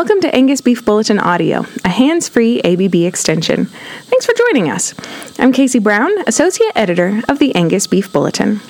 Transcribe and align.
Welcome 0.00 0.22
to 0.22 0.34
Angus 0.34 0.62
Beef 0.62 0.82
Bulletin 0.82 1.18
Audio, 1.18 1.66
a 1.84 1.90
hands 1.90 2.26
free 2.26 2.62
ABB 2.62 2.94
extension. 2.94 3.66
Thanks 3.66 4.24
for 4.24 4.32
joining 4.32 4.70
us. 4.70 4.94
I'm 5.38 5.52
Casey 5.52 5.78
Brown, 5.78 6.10
Associate 6.26 6.72
Editor 6.74 7.20
of 7.28 7.38
the 7.38 7.54
Angus 7.54 7.86
Beef 7.86 8.10
Bulletin. 8.10 8.60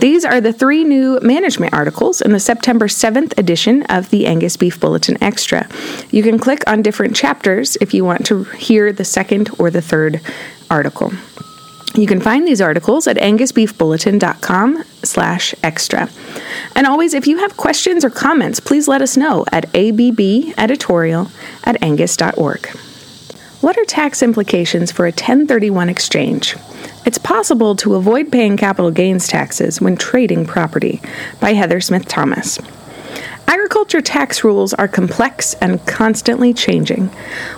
These 0.00 0.24
are 0.24 0.40
the 0.40 0.52
three 0.52 0.82
new 0.82 1.20
management 1.22 1.74
articles 1.74 2.20
in 2.20 2.32
the 2.32 2.40
September 2.40 2.88
7th 2.88 3.38
edition 3.38 3.84
of 3.84 4.10
the 4.10 4.26
Angus 4.26 4.56
Beef 4.56 4.80
Bulletin 4.80 5.16
Extra. 5.22 5.68
You 6.10 6.24
can 6.24 6.40
click 6.40 6.64
on 6.68 6.82
different 6.82 7.14
chapters 7.14 7.76
if 7.76 7.94
you 7.94 8.04
want 8.04 8.26
to 8.26 8.42
hear 8.42 8.92
the 8.92 9.04
second 9.04 9.50
or 9.60 9.70
the 9.70 9.80
third 9.80 10.20
article. 10.68 11.12
You 11.94 12.08
can 12.08 12.20
find 12.20 12.46
these 12.46 12.60
articles 12.60 13.06
at 13.06 13.16
angusbeefbulletin.com 13.16 14.84
slash 15.04 15.54
extra. 15.62 16.08
And 16.74 16.88
always, 16.88 17.14
if 17.14 17.28
you 17.28 17.38
have 17.38 17.56
questions 17.56 18.04
or 18.04 18.10
comments, 18.10 18.58
please 18.58 18.88
let 18.88 19.00
us 19.00 19.16
know 19.16 19.44
at 19.52 19.70
abbeditorial 19.72 21.30
at 21.62 21.80
angus.org. 21.80 22.66
What 23.60 23.78
are 23.78 23.84
tax 23.84 24.22
implications 24.22 24.90
for 24.90 25.06
a 25.06 25.10
1031 25.10 25.88
exchange? 25.88 26.56
It's 27.06 27.18
possible 27.18 27.76
to 27.76 27.94
avoid 27.94 28.32
paying 28.32 28.56
capital 28.56 28.90
gains 28.90 29.28
taxes 29.28 29.80
when 29.80 29.96
trading 29.96 30.46
property 30.46 31.00
by 31.38 31.52
Heather 31.52 31.80
Smith 31.80 32.08
Thomas. 32.08 32.58
Agriculture 33.46 34.00
tax 34.00 34.42
rules 34.42 34.72
are 34.74 34.88
complex 34.88 35.54
and 35.54 35.84
constantly 35.86 36.54
changing. 36.54 37.08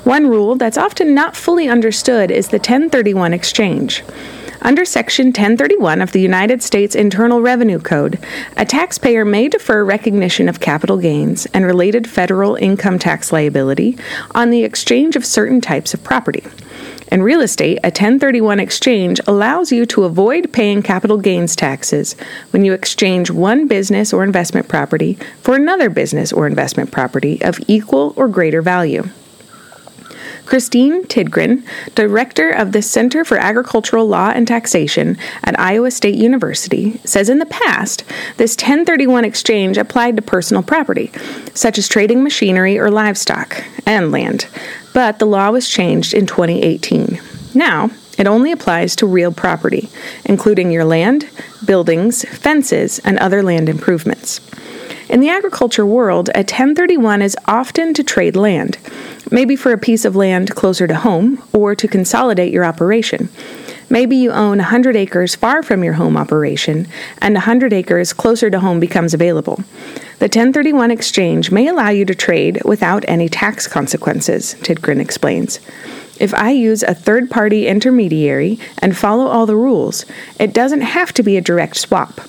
One 0.04 0.28
rule 0.28 0.56
that's 0.56 0.78
often 0.78 1.14
not 1.14 1.36
fully 1.36 1.68
understood 1.68 2.30
is 2.30 2.48
the 2.48 2.58
1031 2.58 3.32
exchange. 3.32 4.02
Under 4.62 4.84
Section 4.84 5.26
1031 5.26 6.00
of 6.00 6.12
the 6.12 6.20
United 6.20 6.62
States 6.62 6.94
Internal 6.94 7.40
Revenue 7.40 7.78
Code, 7.78 8.18
a 8.56 8.64
taxpayer 8.64 9.24
may 9.24 9.48
defer 9.48 9.84
recognition 9.84 10.48
of 10.48 10.60
capital 10.60 10.98
gains 10.98 11.46
and 11.46 11.64
related 11.64 12.08
federal 12.08 12.56
income 12.56 12.98
tax 12.98 13.32
liability 13.32 13.96
on 14.34 14.50
the 14.50 14.64
exchange 14.64 15.14
of 15.14 15.24
certain 15.24 15.60
types 15.60 15.94
of 15.94 16.02
property. 16.02 16.42
In 17.12 17.22
real 17.22 17.40
estate, 17.40 17.78
a 17.84 17.88
1031 17.88 18.58
exchange 18.58 19.20
allows 19.28 19.70
you 19.70 19.86
to 19.86 20.04
avoid 20.04 20.52
paying 20.52 20.82
capital 20.82 21.18
gains 21.18 21.54
taxes 21.54 22.16
when 22.50 22.64
you 22.64 22.72
exchange 22.72 23.30
one 23.30 23.68
business 23.68 24.12
or 24.12 24.24
investment 24.24 24.68
property 24.68 25.16
for 25.40 25.54
another 25.54 25.88
business 25.88 26.32
or 26.32 26.46
investment 26.46 26.90
property 26.90 27.40
of 27.42 27.60
equal 27.68 28.12
or 28.16 28.26
greater 28.26 28.60
value. 28.60 29.08
Kristine 30.46 31.04
Tidgren, 31.06 31.64
director 31.96 32.50
of 32.50 32.70
the 32.70 32.80
Center 32.80 33.24
for 33.24 33.36
Agricultural 33.36 34.06
Law 34.06 34.30
and 34.30 34.46
Taxation 34.46 35.18
at 35.42 35.58
Iowa 35.58 35.90
State 35.90 36.14
University, 36.14 37.00
says 37.04 37.28
in 37.28 37.38
the 37.38 37.46
past, 37.46 38.04
this 38.36 38.52
1031 38.52 39.24
exchange 39.24 39.76
applied 39.76 40.14
to 40.16 40.22
personal 40.22 40.62
property, 40.62 41.10
such 41.52 41.78
as 41.78 41.88
trading 41.88 42.22
machinery 42.22 42.78
or 42.78 42.92
livestock, 42.92 43.64
and 43.86 44.12
land 44.12 44.46
but 44.96 45.18
the 45.18 45.26
law 45.26 45.50
was 45.50 45.68
changed 45.68 46.14
in 46.14 46.24
2018. 46.24 47.20
Now, 47.52 47.90
it 48.16 48.26
only 48.26 48.50
applies 48.50 48.96
to 48.96 49.06
real 49.06 49.30
property, 49.30 49.90
including 50.24 50.70
your 50.70 50.86
land, 50.86 51.28
buildings, 51.66 52.24
fences, 52.30 52.98
and 53.00 53.18
other 53.18 53.42
land 53.42 53.68
improvements. 53.68 54.40
In 55.10 55.20
the 55.20 55.28
agriculture 55.28 55.84
world, 55.84 56.30
a 56.30 56.38
1031 56.38 57.20
is 57.20 57.36
often 57.44 57.92
to 57.92 58.02
trade 58.02 58.36
land, 58.36 58.78
maybe 59.30 59.54
for 59.54 59.70
a 59.70 59.76
piece 59.76 60.06
of 60.06 60.16
land 60.16 60.54
closer 60.54 60.86
to 60.86 60.94
home 60.94 61.42
or 61.52 61.74
to 61.74 61.86
consolidate 61.86 62.50
your 62.50 62.64
operation. 62.64 63.28
Maybe 63.88 64.16
you 64.16 64.32
own 64.32 64.58
100 64.58 64.96
acres 64.96 65.34
far 65.34 65.62
from 65.62 65.84
your 65.84 65.94
home 65.94 66.16
operation, 66.16 66.88
and 67.22 67.34
100 67.34 67.72
acres 67.72 68.12
closer 68.12 68.50
to 68.50 68.60
home 68.60 68.80
becomes 68.80 69.14
available. 69.14 69.56
The 70.18 70.26
1031 70.26 70.90
exchange 70.90 71.50
may 71.50 71.68
allow 71.68 71.90
you 71.90 72.04
to 72.06 72.14
trade 72.14 72.62
without 72.64 73.04
any 73.06 73.28
tax 73.28 73.66
consequences, 73.68 74.56
Tidgren 74.60 75.00
explains. 75.00 75.60
If 76.18 76.34
I 76.34 76.50
use 76.50 76.82
a 76.82 76.94
third 76.94 77.30
party 77.30 77.66
intermediary 77.66 78.58
and 78.78 78.96
follow 78.96 79.26
all 79.26 79.46
the 79.46 79.56
rules, 79.56 80.04
it 80.40 80.54
doesn't 80.54 80.80
have 80.80 81.12
to 81.14 81.22
be 81.22 81.36
a 81.36 81.42
direct 81.42 81.76
swap. 81.76 82.20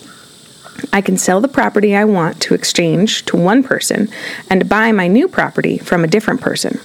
I 0.93 1.01
can 1.01 1.17
sell 1.17 1.41
the 1.41 1.47
property 1.47 1.95
I 1.95 2.03
want 2.03 2.41
to 2.41 2.53
exchange 2.53 3.25
to 3.25 3.37
one 3.37 3.63
person 3.63 4.09
and 4.49 4.69
buy 4.69 4.91
my 4.91 5.07
new 5.07 5.27
property 5.27 5.77
from 5.77 6.03
a 6.03 6.07
different 6.07 6.41
person. 6.41 6.79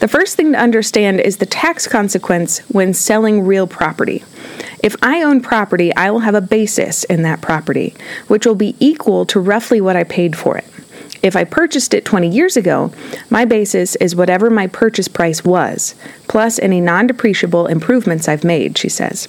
The 0.00 0.08
first 0.08 0.34
thing 0.34 0.52
to 0.52 0.58
understand 0.58 1.20
is 1.20 1.36
the 1.36 1.46
tax 1.46 1.86
consequence 1.86 2.60
when 2.70 2.94
selling 2.94 3.44
real 3.44 3.66
property. 3.66 4.24
If 4.82 4.96
I 5.02 5.22
own 5.22 5.42
property, 5.42 5.94
I 5.94 6.10
will 6.10 6.20
have 6.20 6.34
a 6.34 6.40
basis 6.40 7.04
in 7.04 7.20
that 7.22 7.42
property, 7.42 7.94
which 8.26 8.46
will 8.46 8.54
be 8.54 8.76
equal 8.80 9.26
to 9.26 9.38
roughly 9.38 9.78
what 9.78 9.96
I 9.96 10.04
paid 10.04 10.36
for 10.36 10.56
it. 10.56 10.64
If 11.22 11.36
I 11.36 11.44
purchased 11.44 11.92
it 11.92 12.06
20 12.06 12.30
years 12.30 12.56
ago, 12.56 12.92
my 13.28 13.44
basis 13.44 13.94
is 13.96 14.16
whatever 14.16 14.48
my 14.48 14.68
purchase 14.68 15.06
price 15.06 15.44
was, 15.44 15.94
plus 16.28 16.58
any 16.60 16.80
non 16.80 17.06
depreciable 17.06 17.68
improvements 17.68 18.26
I've 18.26 18.42
made, 18.42 18.78
she 18.78 18.88
says. 18.88 19.26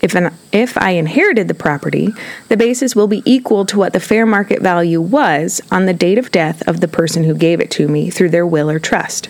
If, 0.00 0.16
an, 0.16 0.34
if 0.50 0.76
I 0.76 0.90
inherited 0.90 1.46
the 1.46 1.54
property, 1.54 2.12
the 2.48 2.56
basis 2.56 2.96
will 2.96 3.06
be 3.06 3.22
equal 3.24 3.64
to 3.66 3.78
what 3.78 3.92
the 3.92 4.00
fair 4.00 4.26
market 4.26 4.60
value 4.60 5.00
was 5.00 5.60
on 5.70 5.86
the 5.86 5.94
date 5.94 6.18
of 6.18 6.32
death 6.32 6.66
of 6.66 6.80
the 6.80 6.88
person 6.88 7.22
who 7.22 7.36
gave 7.36 7.60
it 7.60 7.70
to 7.72 7.86
me 7.86 8.10
through 8.10 8.30
their 8.30 8.44
will 8.44 8.68
or 8.68 8.80
trust. 8.80 9.28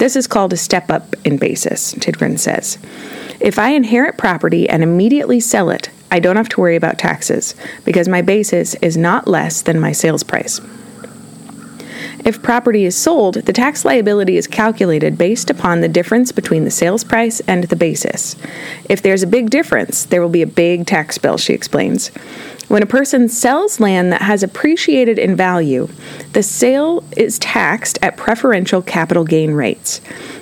This 0.00 0.16
is 0.16 0.26
called 0.26 0.54
a 0.54 0.56
step 0.56 0.90
up 0.90 1.14
in 1.26 1.36
basis, 1.36 1.92
Tidgren 1.92 2.38
says. 2.38 2.78
If 3.38 3.58
I 3.58 3.72
inherit 3.72 4.16
property 4.16 4.66
and 4.66 4.82
immediately 4.82 5.40
sell 5.40 5.68
it, 5.68 5.90
I 6.10 6.20
don't 6.20 6.36
have 6.36 6.48
to 6.48 6.60
worry 6.60 6.74
about 6.74 6.98
taxes 6.98 7.54
because 7.84 8.08
my 8.08 8.22
basis 8.22 8.74
is 8.76 8.96
not 8.96 9.28
less 9.28 9.60
than 9.60 9.78
my 9.78 9.92
sales 9.92 10.22
price. 10.22 10.58
If 12.24 12.42
property 12.42 12.86
is 12.86 12.96
sold, 12.96 13.34
the 13.34 13.52
tax 13.52 13.84
liability 13.84 14.38
is 14.38 14.46
calculated 14.46 15.18
based 15.18 15.50
upon 15.50 15.82
the 15.82 15.88
difference 15.88 16.32
between 16.32 16.64
the 16.64 16.70
sales 16.70 17.04
price 17.04 17.40
and 17.40 17.64
the 17.64 17.76
basis. 17.76 18.36
If 18.88 19.02
there's 19.02 19.22
a 19.22 19.26
big 19.26 19.50
difference, 19.50 20.06
there 20.06 20.22
will 20.22 20.30
be 20.30 20.42
a 20.42 20.46
big 20.46 20.86
tax 20.86 21.18
bill, 21.18 21.36
she 21.36 21.52
explains. 21.52 22.10
When 22.70 22.84
a 22.84 22.86
person 22.86 23.28
sells 23.28 23.80
land 23.80 24.12
that 24.12 24.22
has 24.22 24.44
appreciated 24.44 25.18
in 25.18 25.34
value, 25.34 25.88
the 26.34 26.42
sale 26.44 27.02
is 27.16 27.36
taxed 27.40 27.98
at 28.00 28.16
preferential 28.16 28.80
capital 28.80 29.24
gain 29.24 29.54
rates. 29.54 30.00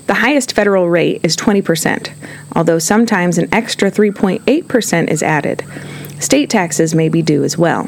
The 0.08 0.12
highest 0.20 0.52
federal 0.52 0.90
rate 0.90 1.22
is 1.22 1.38
20%, 1.38 2.12
although 2.54 2.78
sometimes 2.78 3.38
an 3.38 3.48
extra 3.50 3.90
3.8% 3.90 5.08
is 5.08 5.22
added. 5.22 5.64
State 6.20 6.50
taxes 6.50 6.94
may 6.94 7.08
be 7.08 7.22
due 7.22 7.44
as 7.44 7.56
well. 7.56 7.84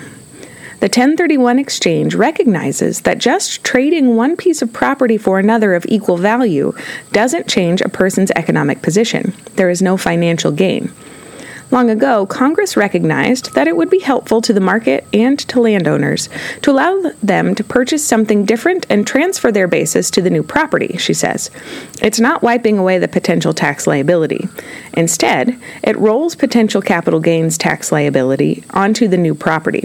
The 0.81 0.87
1031 0.87 1.59
exchange 1.59 2.15
recognizes 2.15 3.03
that 3.03 3.19
just 3.19 3.63
trading 3.63 4.17
one 4.17 4.39
piece 4.39 4.63
of 4.63 4.73
property 4.73 5.19
for 5.19 5.39
another 5.39 5.75
of 5.75 5.85
equal 5.87 6.17
value 6.17 6.73
doesn't 7.13 7.47
change 7.47 7.83
a 7.83 7.91
person's 7.91 8.31
economic 8.31 8.81
position. 8.81 9.35
There 9.57 9.69
is 9.69 9.83
no 9.83 9.99
financial 9.99 10.51
gain. 10.51 10.95
Long 11.71 11.89
ago, 11.89 12.27
Congress 12.27 12.77
recognized 12.77 13.55
that 13.55 13.69
it 13.69 13.77
would 13.77 13.91
be 13.91 14.01
helpful 14.01 14.41
to 14.43 14.53
the 14.53 14.61
market 14.61 15.07
and 15.13 15.39
to 15.39 15.61
landowners 15.61 16.29
to 16.63 16.73
allow 16.73 17.13
them 17.23 17.55
to 17.55 17.63
purchase 17.63 18.05
something 18.05 18.45
different 18.45 18.87
and 18.91 19.07
transfer 19.07 19.53
their 19.53 19.69
basis 19.69 20.11
to 20.11 20.23
the 20.23 20.31
new 20.31 20.43
property, 20.43 20.97
she 20.99 21.15
says. 21.15 21.49
It's 22.03 22.19
not 22.19 22.43
wiping 22.43 22.77
away 22.77 22.99
the 22.99 23.07
potential 23.07 23.55
tax 23.55 23.87
liability. 23.87 24.49
Instead, 24.95 25.57
it 25.85 25.97
rolls 25.99 26.35
potential 26.35 26.83
capital 26.83 27.21
gains 27.21 27.57
tax 27.57 27.93
liability 27.93 28.65
onto 28.71 29.07
the 29.07 29.17
new 29.17 29.37
property. 29.37 29.85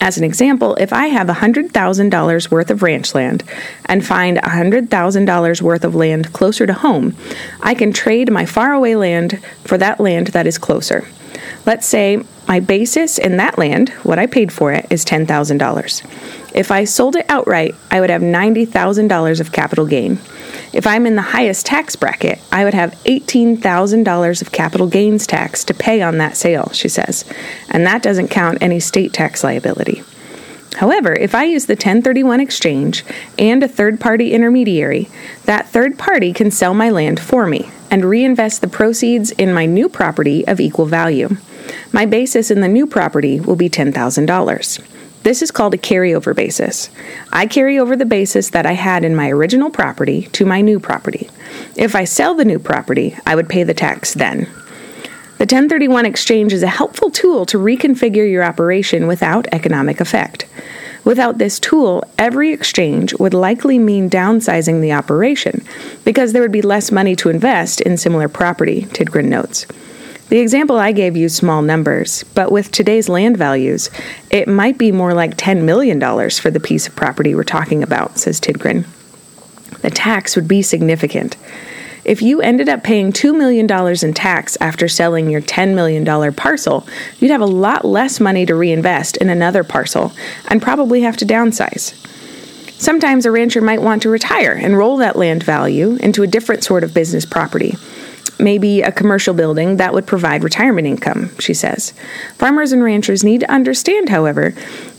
As 0.00 0.18
an 0.18 0.24
example, 0.24 0.74
if 0.76 0.92
I 0.92 1.06
have 1.06 1.26
$100,000 1.26 2.50
worth 2.50 2.70
of 2.70 2.82
ranch 2.82 3.14
land 3.14 3.42
and 3.86 4.06
find 4.06 4.36
$100,000 4.38 5.62
worth 5.62 5.84
of 5.84 5.94
land 5.94 6.32
closer 6.32 6.66
to 6.66 6.74
home, 6.74 7.16
I 7.62 7.74
can 7.74 7.92
trade 7.92 8.30
my 8.30 8.44
faraway 8.44 8.94
land 8.94 9.42
for 9.64 9.78
that 9.78 9.98
land 9.98 10.28
that 10.28 10.46
is 10.46 10.58
closer. 10.58 11.06
Let's 11.64 11.86
say 11.86 12.22
my 12.46 12.60
basis 12.60 13.18
in 13.18 13.38
that 13.38 13.58
land, 13.58 13.88
what 14.02 14.18
I 14.18 14.26
paid 14.26 14.52
for 14.52 14.72
it, 14.72 14.86
is 14.90 15.04
$10,000. 15.04 16.45
If 16.56 16.70
I 16.70 16.84
sold 16.84 17.16
it 17.16 17.26
outright, 17.28 17.74
I 17.90 18.00
would 18.00 18.08
have 18.08 18.22
$90,000 18.22 19.40
of 19.40 19.52
capital 19.52 19.86
gain. 19.86 20.18
If 20.72 20.86
I'm 20.86 21.04
in 21.04 21.14
the 21.14 21.22
highest 21.22 21.66
tax 21.66 21.96
bracket, 21.96 22.40
I 22.50 22.64
would 22.64 22.72
have 22.72 22.92
$18,000 23.04 24.42
of 24.42 24.52
capital 24.52 24.86
gains 24.86 25.26
tax 25.26 25.64
to 25.64 25.74
pay 25.74 26.00
on 26.00 26.16
that 26.16 26.34
sale, 26.34 26.70
she 26.72 26.88
says, 26.88 27.26
and 27.68 27.86
that 27.86 28.02
doesn't 28.02 28.28
count 28.28 28.58
any 28.62 28.80
state 28.80 29.12
tax 29.12 29.44
liability. 29.44 30.02
However, 30.76 31.12
if 31.12 31.34
I 31.34 31.44
use 31.44 31.66
the 31.66 31.74
1031 31.74 32.40
exchange 32.40 33.04
and 33.38 33.62
a 33.62 33.68
third 33.68 34.00
party 34.00 34.32
intermediary, 34.32 35.10
that 35.44 35.68
third 35.68 35.98
party 35.98 36.32
can 36.32 36.50
sell 36.50 36.72
my 36.72 36.88
land 36.88 37.20
for 37.20 37.46
me 37.46 37.70
and 37.90 38.04
reinvest 38.04 38.62
the 38.62 38.68
proceeds 38.68 39.30
in 39.32 39.52
my 39.52 39.66
new 39.66 39.90
property 39.90 40.46
of 40.46 40.58
equal 40.58 40.86
value. 40.86 41.36
My 41.92 42.06
basis 42.06 42.50
in 42.50 42.60
the 42.60 42.68
new 42.68 42.86
property 42.86 43.40
will 43.40 43.56
be 43.56 43.68
$10,000. 43.68 45.05
This 45.26 45.42
is 45.42 45.50
called 45.50 45.74
a 45.74 45.76
carryover 45.76 46.36
basis. 46.36 46.88
I 47.32 47.48
carry 47.48 47.80
over 47.80 47.96
the 47.96 48.04
basis 48.04 48.50
that 48.50 48.64
I 48.64 48.74
had 48.74 49.04
in 49.04 49.16
my 49.16 49.28
original 49.28 49.70
property 49.70 50.28
to 50.34 50.46
my 50.46 50.60
new 50.60 50.78
property. 50.78 51.28
If 51.74 51.96
I 51.96 52.04
sell 52.04 52.36
the 52.36 52.44
new 52.44 52.60
property, 52.60 53.18
I 53.26 53.34
would 53.34 53.48
pay 53.48 53.64
the 53.64 53.74
tax 53.74 54.14
then. 54.14 54.44
The 55.38 55.48
1031 55.50 56.06
exchange 56.06 56.52
is 56.52 56.62
a 56.62 56.68
helpful 56.68 57.10
tool 57.10 57.44
to 57.46 57.58
reconfigure 57.58 58.30
your 58.30 58.44
operation 58.44 59.08
without 59.08 59.48
economic 59.50 60.00
effect. 60.00 60.46
Without 61.02 61.38
this 61.38 61.58
tool, 61.58 62.04
every 62.16 62.52
exchange 62.52 63.12
would 63.14 63.34
likely 63.34 63.80
mean 63.80 64.08
downsizing 64.08 64.80
the 64.80 64.92
operation 64.92 65.64
because 66.04 66.34
there 66.34 66.42
would 66.42 66.52
be 66.52 66.62
less 66.62 66.92
money 66.92 67.16
to 67.16 67.30
invest 67.30 67.80
in 67.80 67.96
similar 67.96 68.28
property, 68.28 68.82
Tidgren 68.82 69.24
notes. 69.24 69.66
The 70.28 70.38
example 70.38 70.76
I 70.76 70.90
gave 70.90 71.16
you 71.16 71.28
small 71.28 71.62
numbers, 71.62 72.24
but 72.34 72.50
with 72.50 72.72
today's 72.72 73.08
land 73.08 73.36
values, 73.36 73.90
it 74.28 74.48
might 74.48 74.76
be 74.76 74.90
more 74.90 75.14
like 75.14 75.36
$10 75.36 75.62
million 75.62 76.00
for 76.30 76.50
the 76.50 76.58
piece 76.58 76.88
of 76.88 76.96
property 76.96 77.34
we're 77.34 77.44
talking 77.44 77.82
about, 77.84 78.18
says 78.18 78.40
Tidgren. 78.40 78.86
The 79.82 79.90
tax 79.90 80.34
would 80.34 80.48
be 80.48 80.62
significant. 80.62 81.36
If 82.04 82.22
you 82.22 82.40
ended 82.40 82.68
up 82.68 82.82
paying 82.82 83.12
$2 83.12 83.36
million 83.36 83.66
in 84.04 84.14
tax 84.14 84.56
after 84.60 84.88
selling 84.88 85.30
your 85.30 85.42
$10 85.42 85.74
million 85.76 86.34
parcel, 86.34 86.86
you'd 87.20 87.30
have 87.30 87.40
a 87.40 87.46
lot 87.46 87.84
less 87.84 88.18
money 88.18 88.44
to 88.46 88.54
reinvest 88.56 89.16
in 89.18 89.28
another 89.28 89.62
parcel 89.62 90.12
and 90.48 90.60
probably 90.60 91.02
have 91.02 91.16
to 91.18 91.24
downsize. 91.24 91.94
Sometimes 92.80 93.26
a 93.26 93.30
rancher 93.30 93.60
might 93.60 93.80
want 93.80 94.02
to 94.02 94.10
retire 94.10 94.52
and 94.52 94.76
roll 94.76 94.96
that 94.98 95.16
land 95.16 95.44
value 95.44 95.96
into 95.96 96.22
a 96.22 96.26
different 96.26 96.64
sort 96.64 96.82
of 96.82 96.92
business 96.92 97.24
property. 97.24 97.76
Maybe 98.38 98.82
a 98.82 98.92
commercial 98.92 99.34
building 99.34 99.76
that 99.76 99.94
would 99.94 100.06
provide 100.06 100.44
retirement 100.44 100.86
income, 100.86 101.30
she 101.38 101.54
says. 101.54 101.92
Farmers 102.34 102.72
and 102.72 102.82
ranchers 102.82 103.24
need 103.24 103.40
to 103.40 103.50
understand, 103.50 104.08
however, 104.08 104.54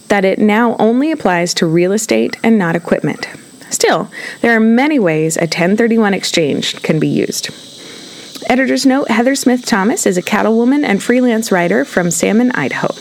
that 0.08 0.26
it 0.26 0.40
now 0.40 0.76
only 0.78 1.12
applies 1.12 1.54
to 1.56 1.68
real 1.68 1.92
estate 1.92 2.38
and 2.44 2.58
not 2.58 2.76
equipment. 2.76 3.28
Still, 3.70 4.10
there 4.42 4.56
are 4.56 4.60
many 4.60 4.98
ways 4.98 5.38
a 5.38 5.42
1031 5.42 6.14
exchange 6.14 6.82
can 6.82 7.00
be 7.00 7.08
used. 7.08 7.50
Editor's 8.50 8.86
note 8.86 9.10
Heather 9.10 9.36
Smith 9.36 9.66
Thomas 9.66 10.06
is 10.06 10.18
a 10.18 10.22
cattlewoman 10.22 10.86
and 10.86 11.04
freelance 11.04 11.52
writer 11.52 11.84
from 11.84 12.10
Salmon, 12.10 12.52
Idaho. 12.54 12.94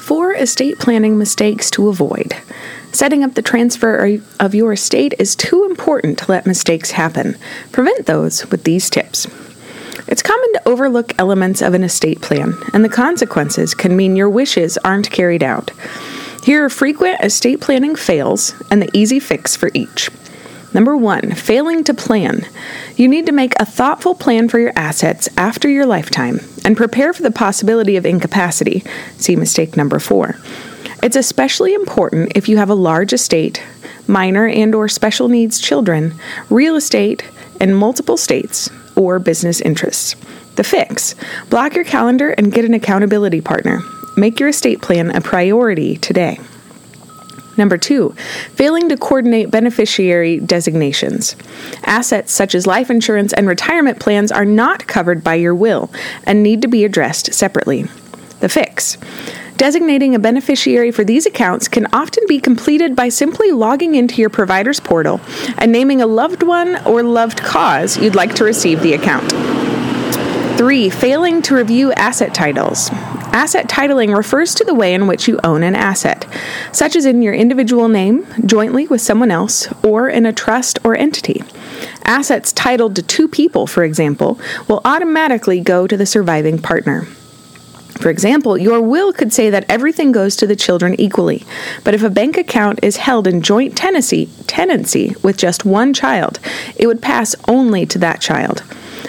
Four 0.00 0.34
estate 0.34 0.78
planning 0.78 1.18
mistakes 1.18 1.70
to 1.72 1.88
avoid. 1.88 2.34
Setting 2.96 3.22
up 3.22 3.34
the 3.34 3.42
transfer 3.42 4.18
of 4.40 4.54
your 4.54 4.72
estate 4.72 5.12
is 5.18 5.36
too 5.36 5.66
important 5.66 6.18
to 6.18 6.30
let 6.30 6.46
mistakes 6.46 6.92
happen. 6.92 7.36
Prevent 7.70 8.06
those 8.06 8.50
with 8.50 8.64
these 8.64 8.88
tips. 8.88 9.26
It's 10.08 10.22
common 10.22 10.50
to 10.54 10.66
overlook 10.66 11.12
elements 11.18 11.60
of 11.60 11.74
an 11.74 11.84
estate 11.84 12.22
plan, 12.22 12.54
and 12.72 12.82
the 12.82 12.88
consequences 12.88 13.74
can 13.74 13.98
mean 13.98 14.16
your 14.16 14.30
wishes 14.30 14.78
aren't 14.78 15.10
carried 15.10 15.42
out. 15.42 15.72
Here 16.42 16.64
are 16.64 16.70
frequent 16.70 17.20
estate 17.22 17.60
planning 17.60 17.96
fails 17.96 18.54
and 18.70 18.80
the 18.80 18.96
easy 18.96 19.20
fix 19.20 19.54
for 19.54 19.70
each. 19.74 20.08
Number 20.72 20.96
one, 20.96 21.32
failing 21.32 21.84
to 21.84 21.92
plan. 21.92 22.46
You 22.96 23.08
need 23.08 23.26
to 23.26 23.32
make 23.32 23.52
a 23.60 23.66
thoughtful 23.66 24.14
plan 24.14 24.48
for 24.48 24.58
your 24.58 24.72
assets 24.74 25.28
after 25.36 25.68
your 25.68 25.84
lifetime 25.84 26.40
and 26.64 26.78
prepare 26.78 27.12
for 27.12 27.22
the 27.22 27.30
possibility 27.30 27.96
of 27.96 28.06
incapacity. 28.06 28.82
See 29.18 29.36
mistake 29.36 29.76
number 29.76 29.98
four. 29.98 30.36
It's 31.06 31.14
especially 31.14 31.72
important 31.72 32.32
if 32.34 32.48
you 32.48 32.56
have 32.56 32.68
a 32.68 32.74
large 32.74 33.12
estate, 33.12 33.62
minor 34.08 34.48
and 34.48 34.74
or 34.74 34.88
special 34.88 35.28
needs 35.28 35.60
children, 35.60 36.16
real 36.50 36.74
estate, 36.74 37.22
and 37.60 37.76
multiple 37.76 38.16
states 38.16 38.68
or 38.96 39.20
business 39.20 39.60
interests. 39.60 40.16
The 40.56 40.64
fix. 40.64 41.14
Block 41.48 41.76
your 41.76 41.84
calendar 41.84 42.30
and 42.30 42.50
get 42.50 42.64
an 42.64 42.74
accountability 42.74 43.40
partner. 43.40 43.82
Make 44.16 44.40
your 44.40 44.48
estate 44.48 44.82
plan 44.82 45.14
a 45.14 45.20
priority 45.20 45.96
today. 45.96 46.40
Number 47.56 47.78
two, 47.78 48.16
failing 48.54 48.88
to 48.88 48.96
coordinate 48.96 49.52
beneficiary 49.52 50.40
designations. 50.40 51.36
Assets 51.84 52.32
such 52.32 52.52
as 52.52 52.66
life 52.66 52.90
insurance 52.90 53.32
and 53.32 53.46
retirement 53.46 54.00
plans 54.00 54.32
are 54.32 54.44
not 54.44 54.88
covered 54.88 55.22
by 55.22 55.36
your 55.36 55.54
will 55.54 55.88
and 56.24 56.42
need 56.42 56.62
to 56.62 56.68
be 56.68 56.84
addressed 56.84 57.32
separately. 57.32 57.84
The 58.40 58.48
fix. 58.48 58.98
Designating 59.56 60.14
a 60.14 60.18
beneficiary 60.18 60.90
for 60.90 61.02
these 61.02 61.24
accounts 61.24 61.66
can 61.66 61.86
often 61.92 62.24
be 62.28 62.38
completed 62.38 62.94
by 62.94 63.08
simply 63.08 63.52
logging 63.52 63.94
into 63.94 64.20
your 64.20 64.28
provider's 64.28 64.80
portal 64.80 65.18
and 65.56 65.72
naming 65.72 66.02
a 66.02 66.06
loved 66.06 66.42
one 66.42 66.76
or 66.84 67.02
loved 67.02 67.38
cause 67.38 67.96
you'd 67.96 68.14
like 68.14 68.34
to 68.34 68.44
receive 68.44 68.82
the 68.82 68.92
account. 68.92 69.32
Three, 70.58 70.90
failing 70.90 71.40
to 71.42 71.54
review 71.54 71.92
asset 71.92 72.34
titles. 72.34 72.90
Asset 73.32 73.66
titling 73.66 74.16
refers 74.16 74.54
to 74.54 74.64
the 74.64 74.74
way 74.74 74.92
in 74.92 75.06
which 75.06 75.26
you 75.26 75.38
own 75.42 75.62
an 75.62 75.74
asset, 75.74 76.26
such 76.72 76.94
as 76.94 77.06
in 77.06 77.22
your 77.22 77.34
individual 77.34 77.88
name, 77.88 78.26
jointly 78.44 78.86
with 78.86 79.00
someone 79.00 79.30
else, 79.30 79.68
or 79.82 80.08
in 80.08 80.26
a 80.26 80.32
trust 80.32 80.78
or 80.84 80.96
entity. 80.96 81.42
Assets 82.04 82.52
titled 82.52 82.96
to 82.96 83.02
two 83.02 83.28
people, 83.28 83.66
for 83.66 83.84
example, 83.84 84.38
will 84.68 84.80
automatically 84.84 85.60
go 85.60 85.86
to 85.86 85.96
the 85.96 86.06
surviving 86.06 86.58
partner. 86.58 87.06
For 87.98 88.10
example, 88.10 88.58
your 88.58 88.80
will 88.80 89.12
could 89.12 89.32
say 89.32 89.50
that 89.50 89.64
everything 89.68 90.12
goes 90.12 90.36
to 90.36 90.46
the 90.46 90.56
children 90.56 90.98
equally, 91.00 91.44
but 91.82 91.94
if 91.94 92.02
a 92.02 92.10
bank 92.10 92.36
account 92.36 92.80
is 92.82 92.98
held 92.98 93.26
in 93.26 93.42
joint 93.42 93.76
tenancy, 93.76 94.28
tenancy 94.46 95.14
with 95.22 95.36
just 95.36 95.64
one 95.64 95.94
child, 95.94 96.38
it 96.76 96.86
would 96.86 97.02
pass 97.02 97.34
only 97.48 97.86
to 97.86 97.98
that 97.98 98.20
child. 98.20 98.62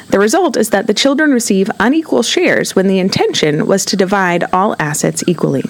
The 0.10 0.20
result 0.20 0.56
is 0.56 0.70
that 0.70 0.88
the 0.88 0.94
children 0.94 1.32
receive 1.32 1.70
unequal 1.80 2.24
shares 2.24 2.76
when 2.76 2.88
the 2.88 3.00
intention 3.00 3.68
was 3.68 3.84
to 3.86 3.98
divide 3.98 4.46
all 4.54 4.76
assets 4.80 5.24
equally. 5.28 5.64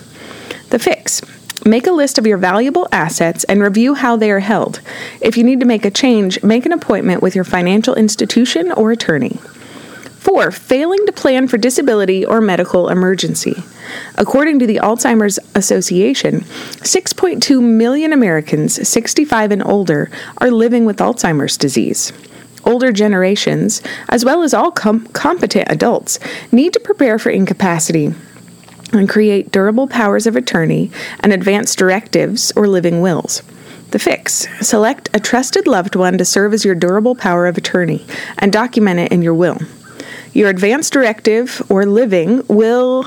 The 0.70 0.80
fix 0.80 1.22
Make 1.66 1.88
a 1.88 1.92
list 1.92 2.18
of 2.18 2.25
your 2.25 2.38
valuable 2.38 2.88
assets 2.94 3.44
and 3.46 3.62
review 3.62 3.94
how 3.96 4.16
they 4.16 4.31
are 4.31 4.40
held. 4.40 4.80
If 5.20 5.36
you 5.36 5.44
need 5.44 5.60
to 5.60 5.66
make 5.66 5.84
a 5.84 5.92
change, 5.92 6.42
make 6.42 6.66
an 6.66 6.72
appointment 6.72 7.22
with 7.22 7.36
your 7.36 7.44
financial 7.44 7.94
institution 7.96 8.72
or 8.72 8.92
attorney. 8.92 9.38
4. 10.27 10.51
Failing 10.51 11.06
to 11.06 11.13
plan 11.13 11.47
for 11.47 11.57
disability 11.57 12.25
or 12.25 12.41
medical 12.41 12.89
emergency. 12.89 13.63
According 14.15 14.59
to 14.59 14.68
the 14.68 14.75
Alzheimer's 14.83 15.39
Association, 15.56 16.41
6.2 16.41 17.63
million 17.63 18.12
Americans 18.12 18.85
65 18.85 19.51
and 19.51 19.63
older 19.63 20.12
are 20.39 20.51
living 20.51 20.83
with 20.83 20.97
Alzheimer's 20.97 21.56
disease 21.56 22.12
older 22.65 22.91
generations, 22.91 23.81
as 24.09 24.25
well 24.25 24.44
as 24.44 24.53
all 24.53 24.71
com- 24.71 25.07
competent 25.07 25.71
adults, 25.71 26.19
need 26.51 26.74
to 26.74 26.81
prepare 26.81 27.18
for 27.18 27.29
incapacity 27.29 28.13
and 28.91 29.07
create 29.07 29.53
durable 29.53 29.88
powers 29.88 30.27
of 30.27 30.35
attorney 30.35 30.91
and 31.21 31.31
advance 31.31 31.74
directives 31.74 32.51
or 32.57 32.68
living 32.68 33.00
wills. 33.00 33.41
The 33.91 34.00
fix 34.00 34.45
select 34.59 35.09
a 35.13 35.19
trusted 35.21 35.65
loved 35.65 35.95
one 35.95 36.18
to 36.18 36.25
serve 36.25 36.53
as 36.53 36.65
your 36.65 36.75
durable 36.75 37.15
power 37.15 37.47
of 37.47 37.57
attorney 37.57 38.06
and 38.38 38.51
document 38.51 39.00
it 39.00 39.13
in 39.13 39.21
your 39.21 39.33
will. 39.33 39.59
Your 40.33 40.50
advance 40.50 40.89
directive 40.89 41.62
or 41.69 41.86
living 41.86 42.44
will 42.48 43.06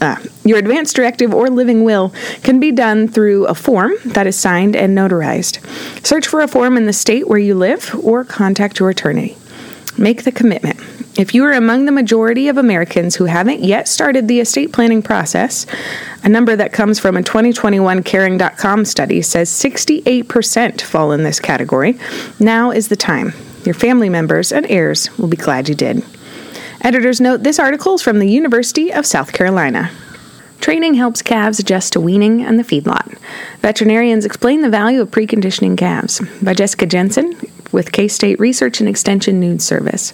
uh, 0.00 0.16
your 0.44 0.58
advance 0.58 0.92
directive 0.92 1.34
or 1.34 1.48
living 1.48 1.84
will 1.84 2.12
can 2.42 2.58
be 2.58 2.72
done 2.72 3.06
through 3.06 3.46
a 3.46 3.54
form 3.54 3.92
that 4.04 4.26
is 4.26 4.36
signed 4.36 4.74
and 4.74 4.96
notarized. 4.96 5.64
Search 6.04 6.26
for 6.26 6.40
a 6.40 6.48
form 6.48 6.76
in 6.76 6.86
the 6.86 6.92
state 6.92 7.28
where 7.28 7.38
you 7.38 7.54
live 7.54 7.94
or 8.02 8.24
contact 8.24 8.78
your 8.78 8.90
attorney. 8.90 9.36
Make 9.98 10.24
the 10.24 10.32
commitment. 10.32 10.80
If 11.18 11.34
you 11.34 11.44
are 11.44 11.52
among 11.52 11.84
the 11.84 11.92
majority 11.92 12.48
of 12.48 12.56
Americans 12.56 13.16
who 13.16 13.24
haven't 13.24 13.60
yet 13.60 13.88
started 13.88 14.26
the 14.26 14.40
estate 14.40 14.72
planning 14.72 15.02
process, 15.02 15.66
a 16.22 16.28
number 16.28 16.56
that 16.56 16.72
comes 16.72 16.98
from 16.98 17.16
a 17.16 17.22
2021 17.22 18.02
Caring.com 18.04 18.84
study 18.84 19.20
says 19.20 19.50
68% 19.50 20.80
fall 20.80 21.12
in 21.12 21.24
this 21.24 21.40
category. 21.40 21.98
Now 22.38 22.70
is 22.70 22.88
the 22.88 22.96
time. 22.96 23.34
Your 23.64 23.74
family 23.74 24.08
members 24.08 24.52
and 24.52 24.66
heirs 24.70 25.16
will 25.18 25.28
be 25.28 25.36
glad 25.36 25.68
you 25.68 25.74
did. 25.74 26.02
Editor's 26.80 27.20
note 27.20 27.42
this 27.42 27.58
article 27.58 27.94
is 27.94 28.02
from 28.02 28.18
the 28.18 28.30
University 28.30 28.92
of 28.92 29.04
South 29.04 29.32
Carolina. 29.32 29.90
Training 30.60 30.94
helps 30.94 31.22
calves 31.22 31.58
adjust 31.58 31.92
to 31.94 32.00
weaning 32.00 32.42
and 32.42 32.58
the 32.58 32.64
feedlot. 32.64 33.18
Veterinarians 33.60 34.24
explain 34.24 34.62
the 34.62 34.70
value 34.70 35.00
of 35.00 35.10
preconditioning 35.10 35.76
calves. 35.76 36.20
By 36.42 36.54
Jessica 36.54 36.86
Jensen 36.86 37.34
with 37.72 37.92
K 37.92 38.08
State 38.08 38.40
Research 38.40 38.80
and 38.80 38.88
Extension 38.88 39.40
News 39.40 39.64
Service. 39.64 40.12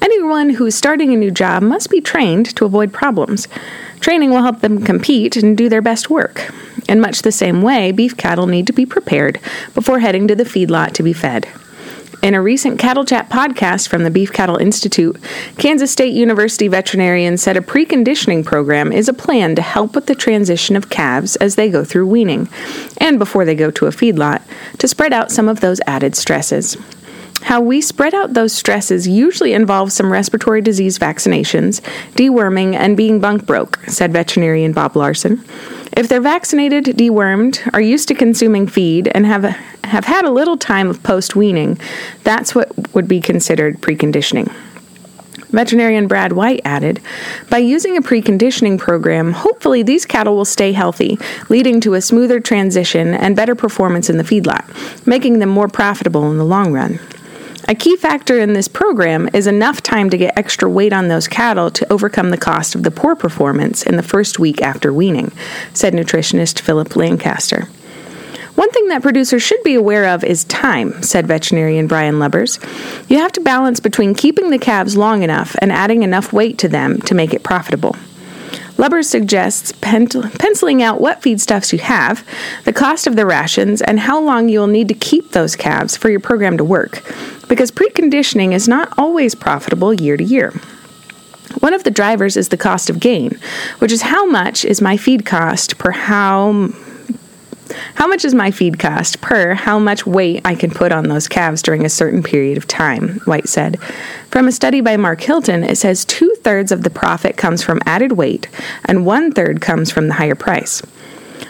Anyone 0.00 0.50
who 0.50 0.66
is 0.66 0.74
starting 0.74 1.12
a 1.12 1.16
new 1.16 1.30
job 1.30 1.62
must 1.62 1.90
be 1.90 2.00
trained 2.00 2.54
to 2.56 2.64
avoid 2.64 2.92
problems. 2.92 3.48
Training 4.00 4.30
will 4.30 4.42
help 4.42 4.60
them 4.60 4.84
compete 4.84 5.36
and 5.36 5.56
do 5.56 5.68
their 5.68 5.82
best 5.82 6.10
work. 6.10 6.52
In 6.88 7.00
much 7.00 7.22
the 7.22 7.32
same 7.32 7.62
way, 7.62 7.90
beef 7.90 8.16
cattle 8.16 8.46
need 8.46 8.66
to 8.66 8.72
be 8.72 8.86
prepared 8.86 9.40
before 9.74 10.00
heading 10.00 10.28
to 10.28 10.34
the 10.34 10.44
feedlot 10.44 10.92
to 10.92 11.02
be 11.02 11.12
fed. 11.12 11.48
In 12.22 12.34
a 12.34 12.42
recent 12.42 12.78
Cattle 12.78 13.04
Chat 13.04 13.28
podcast 13.28 13.88
from 13.88 14.02
the 14.02 14.10
Beef 14.10 14.32
Cattle 14.32 14.56
Institute, 14.56 15.16
Kansas 15.58 15.92
State 15.92 16.14
University 16.14 16.66
veterinarians 16.66 17.42
said 17.42 17.56
a 17.56 17.60
preconditioning 17.60 18.44
program 18.44 18.90
is 18.90 19.08
a 19.08 19.12
plan 19.12 19.54
to 19.54 19.62
help 19.62 19.94
with 19.94 20.06
the 20.06 20.14
transition 20.14 20.76
of 20.76 20.88
calves 20.88 21.36
as 21.36 21.54
they 21.54 21.70
go 21.70 21.84
through 21.84 22.06
weaning 22.06 22.48
and 22.98 23.18
before 23.18 23.44
they 23.44 23.54
go 23.54 23.70
to 23.70 23.86
a 23.86 23.90
feedlot 23.90 24.42
to 24.78 24.88
spread 24.88 25.12
out 25.12 25.30
some 25.30 25.48
of 25.48 25.60
those 25.60 25.80
added 25.86 26.16
stresses. 26.16 26.76
How 27.42 27.60
we 27.60 27.80
spread 27.80 28.14
out 28.14 28.32
those 28.32 28.52
stresses 28.52 29.06
usually 29.06 29.52
involves 29.52 29.94
some 29.94 30.10
respiratory 30.10 30.62
disease 30.62 30.98
vaccinations, 30.98 31.80
deworming, 32.14 32.74
and 32.74 32.96
being 32.96 33.20
bunk 33.20 33.46
broke, 33.46 33.78
said 33.86 34.12
veterinarian 34.12 34.72
Bob 34.72 34.96
Larson. 34.96 35.44
If 35.96 36.08
they're 36.08 36.20
vaccinated, 36.20 36.84
dewormed, 36.84 37.70
are 37.72 37.80
used 37.80 38.08
to 38.08 38.14
consuming 38.14 38.66
feed, 38.66 39.08
and 39.14 39.24
have, 39.24 39.44
have 39.84 40.04
had 40.04 40.26
a 40.26 40.30
little 40.30 40.58
time 40.58 40.90
of 40.90 41.02
post 41.02 41.34
weaning, 41.34 41.80
that's 42.22 42.54
what 42.54 42.70
would 42.94 43.08
be 43.08 43.18
considered 43.18 43.80
preconditioning. 43.80 44.54
Veterinarian 45.48 46.06
Brad 46.06 46.32
White 46.32 46.60
added, 46.66 47.00
By 47.48 47.58
using 47.58 47.96
a 47.96 48.02
preconditioning 48.02 48.78
program, 48.78 49.32
hopefully 49.32 49.82
these 49.82 50.04
cattle 50.04 50.36
will 50.36 50.44
stay 50.44 50.72
healthy, 50.72 51.18
leading 51.48 51.80
to 51.80 51.94
a 51.94 52.02
smoother 52.02 52.40
transition 52.40 53.14
and 53.14 53.34
better 53.34 53.54
performance 53.54 54.10
in 54.10 54.18
the 54.18 54.24
feedlot, 54.24 54.66
making 55.06 55.38
them 55.38 55.48
more 55.48 55.68
profitable 55.68 56.30
in 56.30 56.36
the 56.36 56.44
long 56.44 56.74
run. 56.74 56.98
A 57.68 57.74
key 57.74 57.96
factor 57.96 58.38
in 58.38 58.52
this 58.52 58.68
program 58.68 59.28
is 59.32 59.48
enough 59.48 59.82
time 59.82 60.08
to 60.10 60.16
get 60.16 60.38
extra 60.38 60.70
weight 60.70 60.92
on 60.92 61.08
those 61.08 61.26
cattle 61.26 61.68
to 61.72 61.92
overcome 61.92 62.30
the 62.30 62.36
cost 62.36 62.76
of 62.76 62.84
the 62.84 62.92
poor 62.92 63.16
performance 63.16 63.82
in 63.82 63.96
the 63.96 64.04
first 64.04 64.38
week 64.38 64.62
after 64.62 64.92
weaning, 64.92 65.32
said 65.74 65.92
nutritionist 65.92 66.60
Philip 66.60 66.94
Lancaster. 66.94 67.64
One 68.54 68.70
thing 68.70 68.86
that 68.88 69.02
producers 69.02 69.42
should 69.42 69.62
be 69.64 69.74
aware 69.74 70.06
of 70.06 70.22
is 70.22 70.44
time, 70.44 71.02
said 71.02 71.26
veterinarian 71.26 71.88
Brian 71.88 72.20
Lubbers. 72.20 72.60
You 73.10 73.18
have 73.18 73.32
to 73.32 73.40
balance 73.40 73.80
between 73.80 74.14
keeping 74.14 74.50
the 74.50 74.58
calves 74.58 74.96
long 74.96 75.24
enough 75.24 75.56
and 75.60 75.72
adding 75.72 76.04
enough 76.04 76.32
weight 76.32 76.58
to 76.58 76.68
them 76.68 77.00
to 77.00 77.16
make 77.16 77.34
it 77.34 77.42
profitable. 77.42 77.96
Lubbers 78.78 79.08
suggests 79.08 79.72
pen- 79.80 80.08
penciling 80.08 80.82
out 80.82 81.00
what 81.00 81.22
feedstuffs 81.22 81.72
you 81.72 81.78
have, 81.78 82.26
the 82.64 82.72
cost 82.72 83.06
of 83.06 83.16
the 83.16 83.24
rations, 83.24 83.80
and 83.80 84.00
how 84.00 84.20
long 84.20 84.48
you 84.48 84.58
will 84.58 84.66
need 84.66 84.88
to 84.88 84.94
keep 84.94 85.30
those 85.30 85.56
calves 85.56 85.96
for 85.96 86.10
your 86.10 86.20
program 86.20 86.58
to 86.58 86.64
work, 86.64 87.02
because 87.48 87.70
preconditioning 87.70 88.52
is 88.52 88.68
not 88.68 88.92
always 88.98 89.34
profitable 89.34 89.94
year 89.94 90.16
to 90.16 90.24
year. 90.24 90.52
One 91.60 91.72
of 91.72 91.84
the 91.84 91.90
drivers 91.90 92.36
is 92.36 92.50
the 92.50 92.56
cost 92.56 92.90
of 92.90 93.00
gain, 93.00 93.38
which 93.78 93.92
is 93.92 94.02
how 94.02 94.26
much 94.26 94.64
is 94.64 94.82
my 94.82 94.96
feed 94.96 95.24
cost 95.24 95.78
per 95.78 95.90
how 95.90 96.68
how 97.94 98.06
much 98.06 98.24
is 98.24 98.34
my 98.34 98.50
feed 98.50 98.78
cost 98.78 99.20
per 99.20 99.54
how 99.54 99.78
much 99.78 100.06
weight 100.06 100.42
I 100.44 100.54
can 100.54 100.70
put 100.70 100.92
on 100.92 101.08
those 101.08 101.28
calves 101.28 101.62
during 101.62 101.84
a 101.84 101.90
certain 101.90 102.22
period 102.22 102.58
of 102.58 102.66
time? 102.66 103.20
White 103.20 103.48
said. 103.48 103.80
From 104.30 104.48
a 104.48 104.52
study 104.52 104.80
by 104.80 104.96
Mark 104.96 105.20
Hilton, 105.20 105.64
it 105.64 105.76
says 105.76 106.04
two 106.04 106.34
thirds 106.40 106.72
of 106.72 106.82
the 106.82 106.90
profit 106.90 107.36
comes 107.36 107.62
from 107.62 107.80
added 107.86 108.12
weight 108.12 108.48
and 108.84 109.06
one 109.06 109.32
third 109.32 109.60
comes 109.60 109.90
from 109.90 110.08
the 110.08 110.14
higher 110.14 110.34
price. 110.34 110.82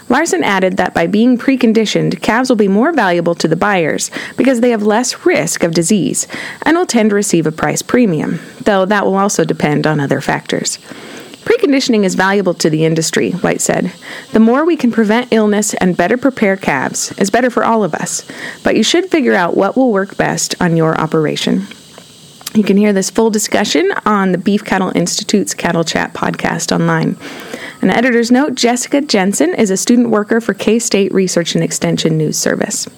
Larson 0.08 0.44
added 0.44 0.76
that 0.76 0.94
by 0.94 1.06
being 1.06 1.36
preconditioned, 1.36 2.22
calves 2.22 2.48
will 2.48 2.56
be 2.56 2.68
more 2.68 2.92
valuable 2.92 3.34
to 3.34 3.48
the 3.48 3.56
buyers 3.56 4.10
because 4.36 4.60
they 4.60 4.70
have 4.70 4.82
less 4.82 5.26
risk 5.26 5.62
of 5.64 5.74
disease 5.74 6.28
and 6.62 6.76
will 6.76 6.86
tend 6.86 7.10
to 7.10 7.16
receive 7.16 7.46
a 7.46 7.52
price 7.52 7.82
premium, 7.82 8.38
though 8.60 8.84
that 8.84 9.04
will 9.04 9.16
also 9.16 9.44
depend 9.44 9.86
on 9.86 9.98
other 9.98 10.20
factors. 10.20 10.78
Preconditioning 11.46 12.02
is 12.02 12.16
valuable 12.16 12.54
to 12.54 12.68
the 12.68 12.84
industry, 12.84 13.30
White 13.30 13.60
said. 13.60 13.92
The 14.32 14.40
more 14.40 14.64
we 14.64 14.76
can 14.76 14.90
prevent 14.90 15.32
illness 15.32 15.74
and 15.74 15.96
better 15.96 16.16
prepare 16.16 16.56
calves 16.56 17.12
is 17.18 17.30
better 17.30 17.50
for 17.50 17.62
all 17.64 17.84
of 17.84 17.94
us, 17.94 18.26
but 18.64 18.74
you 18.74 18.82
should 18.82 19.12
figure 19.12 19.32
out 19.32 19.56
what 19.56 19.76
will 19.76 19.92
work 19.92 20.16
best 20.16 20.60
on 20.60 20.76
your 20.76 21.00
operation. 21.00 21.68
You 22.52 22.64
can 22.64 22.76
hear 22.76 22.92
this 22.92 23.10
full 23.10 23.30
discussion 23.30 23.92
on 24.04 24.32
the 24.32 24.38
Beef 24.38 24.64
Cattle 24.64 24.90
Institute's 24.96 25.54
Cattle 25.54 25.84
Chat 25.84 26.14
podcast 26.14 26.72
online. 26.72 27.16
An 27.80 27.90
editor's 27.90 28.32
note 28.32 28.56
Jessica 28.56 29.00
Jensen 29.00 29.54
is 29.54 29.70
a 29.70 29.76
student 29.76 30.10
worker 30.10 30.40
for 30.40 30.52
K 30.52 30.80
State 30.80 31.14
Research 31.14 31.54
and 31.54 31.62
Extension 31.62 32.18
News 32.18 32.36
Service. 32.36 32.88